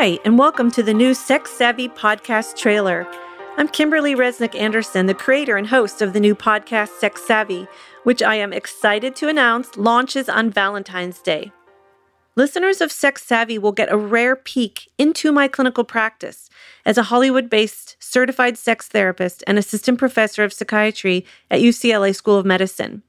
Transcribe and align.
Hi, 0.00 0.16
and 0.24 0.38
welcome 0.38 0.70
to 0.70 0.82
the 0.84 0.94
new 0.94 1.12
Sex 1.12 1.50
Savvy 1.50 1.88
podcast 1.88 2.56
trailer. 2.56 3.04
I'm 3.56 3.66
Kimberly 3.66 4.14
Resnick 4.14 4.54
Anderson, 4.54 5.06
the 5.06 5.12
creator 5.12 5.56
and 5.56 5.66
host 5.66 6.00
of 6.00 6.12
the 6.12 6.20
new 6.20 6.36
podcast 6.36 6.90
Sex 7.00 7.26
Savvy, 7.26 7.66
which 8.04 8.22
I 8.22 8.36
am 8.36 8.52
excited 8.52 9.16
to 9.16 9.28
announce 9.28 9.76
launches 9.76 10.28
on 10.28 10.50
Valentine's 10.50 11.18
Day. 11.18 11.50
Listeners 12.36 12.80
of 12.80 12.92
Sex 12.92 13.24
Savvy 13.24 13.58
will 13.58 13.72
get 13.72 13.90
a 13.90 13.96
rare 13.96 14.36
peek 14.36 14.88
into 14.98 15.32
my 15.32 15.48
clinical 15.48 15.82
practice 15.82 16.48
as 16.86 16.96
a 16.96 17.02
Hollywood 17.02 17.50
based 17.50 17.96
certified 17.98 18.56
sex 18.56 18.86
therapist 18.86 19.42
and 19.48 19.58
assistant 19.58 19.98
professor 19.98 20.44
of 20.44 20.52
psychiatry 20.52 21.26
at 21.50 21.60
UCLA 21.60 22.14
School 22.14 22.36
of 22.36 22.46
Medicine. 22.46 23.02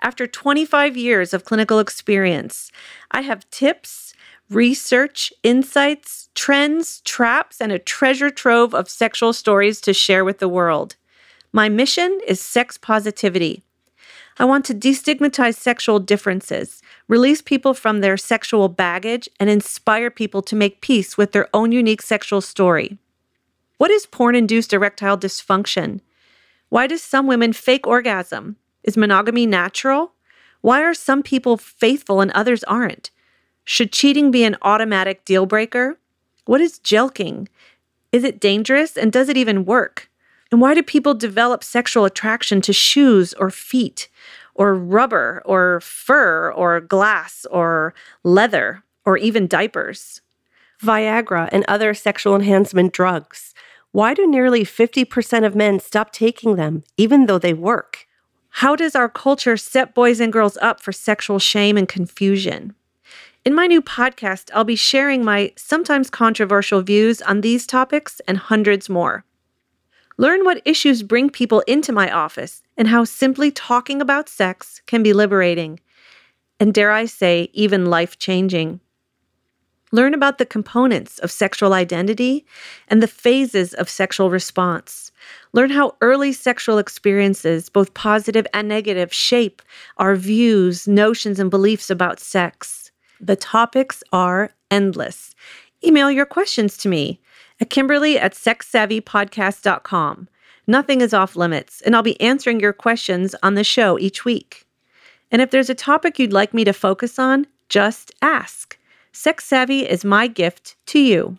After 0.00 0.26
25 0.26 0.96
years 0.96 1.34
of 1.34 1.44
clinical 1.44 1.78
experience, 1.78 2.72
I 3.10 3.20
have 3.20 3.50
tips, 3.50 4.14
research, 4.50 5.32
insights, 5.44 6.28
trends, 6.34 7.00
traps, 7.02 7.60
and 7.60 7.70
a 7.70 7.78
treasure 7.78 8.30
trove 8.30 8.74
of 8.74 8.90
sexual 8.90 9.32
stories 9.32 9.80
to 9.80 9.94
share 9.94 10.24
with 10.24 10.38
the 10.38 10.48
world. 10.48 10.96
My 11.52 11.68
mission 11.68 12.20
is 12.26 12.40
sex 12.40 12.76
positivity. 12.76 13.62
I 14.38 14.44
want 14.44 14.64
to 14.66 14.74
destigmatize 14.74 15.56
sexual 15.56 16.00
differences, 16.00 16.82
release 17.08 17.42
people 17.42 17.74
from 17.74 18.00
their 18.00 18.16
sexual 18.16 18.68
baggage, 18.68 19.28
and 19.38 19.48
inspire 19.48 20.10
people 20.10 20.42
to 20.42 20.56
make 20.56 20.80
peace 20.80 21.16
with 21.16 21.32
their 21.32 21.48
own 21.54 21.72
unique 21.72 22.02
sexual 22.02 22.40
story. 22.40 22.98
What 23.78 23.90
is 23.90 24.06
porn 24.06 24.34
induced 24.34 24.72
erectile 24.72 25.18
dysfunction? 25.18 26.00
Why 26.70 26.86
do 26.86 26.98
some 26.98 27.26
women 27.26 27.52
fake 27.52 27.86
orgasm? 27.86 28.56
Is 28.82 28.96
monogamy 28.96 29.46
natural? 29.46 30.12
Why 30.60 30.82
are 30.82 30.94
some 30.94 31.22
people 31.22 31.56
faithful 31.56 32.20
and 32.20 32.30
others 32.32 32.64
aren't? 32.64 33.10
Should 33.70 33.92
cheating 33.92 34.32
be 34.32 34.42
an 34.42 34.56
automatic 34.62 35.24
deal 35.24 35.46
breaker? 35.46 35.96
What 36.44 36.60
is 36.60 36.80
jelqing? 36.80 37.46
Is 38.10 38.24
it 38.24 38.40
dangerous 38.40 38.96
and 38.96 39.12
does 39.12 39.28
it 39.28 39.36
even 39.36 39.64
work? 39.64 40.10
And 40.50 40.60
why 40.60 40.74
do 40.74 40.82
people 40.82 41.14
develop 41.14 41.62
sexual 41.62 42.04
attraction 42.04 42.60
to 42.62 42.72
shoes 42.72 43.32
or 43.34 43.48
feet 43.48 44.08
or 44.56 44.74
rubber 44.74 45.40
or 45.44 45.80
fur 45.82 46.50
or 46.50 46.80
glass 46.80 47.46
or 47.48 47.94
leather 48.24 48.82
or 49.04 49.16
even 49.16 49.46
diapers? 49.46 50.20
Viagra 50.82 51.48
and 51.52 51.64
other 51.68 51.94
sexual 51.94 52.34
enhancement 52.34 52.92
drugs. 52.92 53.54
Why 53.92 54.14
do 54.14 54.26
nearly 54.26 54.64
50% 54.64 55.46
of 55.46 55.54
men 55.54 55.78
stop 55.78 56.10
taking 56.10 56.56
them, 56.56 56.82
even 56.96 57.26
though 57.26 57.38
they 57.38 57.54
work? 57.54 58.08
How 58.48 58.74
does 58.74 58.96
our 58.96 59.08
culture 59.08 59.56
set 59.56 59.94
boys 59.94 60.18
and 60.18 60.32
girls 60.32 60.58
up 60.60 60.80
for 60.80 60.90
sexual 60.90 61.38
shame 61.38 61.76
and 61.76 61.86
confusion? 61.88 62.74
In 63.42 63.54
my 63.54 63.66
new 63.66 63.80
podcast, 63.80 64.50
I'll 64.52 64.64
be 64.64 64.76
sharing 64.76 65.24
my 65.24 65.52
sometimes 65.56 66.10
controversial 66.10 66.82
views 66.82 67.22
on 67.22 67.40
these 67.40 67.66
topics 67.66 68.20
and 68.28 68.36
hundreds 68.36 68.90
more. 68.90 69.24
Learn 70.18 70.44
what 70.44 70.60
issues 70.66 71.02
bring 71.02 71.30
people 71.30 71.60
into 71.60 71.90
my 71.90 72.12
office 72.12 72.62
and 72.76 72.88
how 72.88 73.04
simply 73.04 73.50
talking 73.50 74.02
about 74.02 74.28
sex 74.28 74.82
can 74.86 75.02
be 75.02 75.14
liberating 75.14 75.80
and, 76.58 76.74
dare 76.74 76.92
I 76.92 77.06
say, 77.06 77.48
even 77.54 77.86
life 77.86 78.18
changing. 78.18 78.80
Learn 79.90 80.12
about 80.12 80.36
the 80.36 80.44
components 80.44 81.18
of 81.20 81.30
sexual 81.30 81.72
identity 81.72 82.44
and 82.88 83.02
the 83.02 83.08
phases 83.08 83.72
of 83.72 83.88
sexual 83.88 84.28
response. 84.28 85.12
Learn 85.54 85.70
how 85.70 85.96
early 86.02 86.34
sexual 86.34 86.76
experiences, 86.76 87.70
both 87.70 87.94
positive 87.94 88.46
and 88.52 88.68
negative, 88.68 89.14
shape 89.14 89.62
our 89.96 90.14
views, 90.14 90.86
notions, 90.86 91.40
and 91.40 91.50
beliefs 91.50 91.88
about 91.88 92.20
sex. 92.20 92.89
The 93.20 93.36
topics 93.36 94.02
are 94.12 94.52
endless. 94.70 95.34
Email 95.84 96.10
your 96.10 96.26
questions 96.26 96.76
to 96.78 96.88
me 96.88 97.20
at 97.60 97.70
Kimberly 97.70 98.18
at 98.18 98.34
sexsavvypodcast.com. 98.34 100.28
Nothing 100.66 101.00
is 101.00 101.12
off 101.12 101.36
limits, 101.36 101.80
and 101.82 101.96
I'll 101.96 102.02
be 102.02 102.20
answering 102.20 102.60
your 102.60 102.72
questions 102.72 103.34
on 103.42 103.54
the 103.54 103.64
show 103.64 103.98
each 103.98 104.24
week. 104.24 104.66
And 105.30 105.42
if 105.42 105.50
there's 105.50 105.70
a 105.70 105.74
topic 105.74 106.18
you'd 106.18 106.32
like 106.32 106.54
me 106.54 106.64
to 106.64 106.72
focus 106.72 107.18
on, 107.18 107.46
just 107.68 108.12
ask. 108.22 108.78
Sex 109.12 109.44
Savvy 109.44 109.88
is 109.88 110.04
my 110.04 110.26
gift 110.26 110.76
to 110.86 110.98
you. 110.98 111.38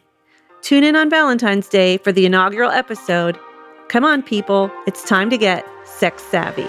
Tune 0.62 0.84
in 0.84 0.96
on 0.96 1.10
Valentine's 1.10 1.68
Day 1.68 1.98
for 1.98 2.12
the 2.12 2.26
inaugural 2.26 2.72
episode. 2.72 3.40
Come 3.88 4.06
on, 4.06 4.22
people, 4.22 4.72
it's 4.86 5.04
time 5.04 5.30
to 5.30 5.38
get 5.38 5.66
sex 5.86 6.24
savvy. 6.24 6.68